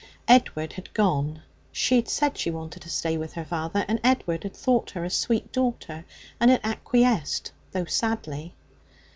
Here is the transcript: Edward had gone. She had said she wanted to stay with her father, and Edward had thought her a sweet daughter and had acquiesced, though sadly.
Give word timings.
Edward 0.27 0.73
had 0.73 0.91
gone. 0.95 1.43
She 1.71 1.95
had 1.97 2.09
said 2.09 2.35
she 2.35 2.49
wanted 2.49 2.81
to 2.81 2.89
stay 2.89 3.17
with 3.17 3.33
her 3.33 3.45
father, 3.45 3.85
and 3.87 3.99
Edward 4.03 4.41
had 4.41 4.55
thought 4.55 4.89
her 4.89 5.05
a 5.05 5.11
sweet 5.11 5.51
daughter 5.51 6.05
and 6.39 6.49
had 6.49 6.59
acquiesced, 6.63 7.51
though 7.71 7.85
sadly. 7.85 8.55